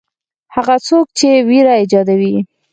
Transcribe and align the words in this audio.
هغه 0.55 0.75
څوک 0.87 1.05
چې 1.17 1.29
وېره 1.49 1.73
ایجادوي. 1.81 2.35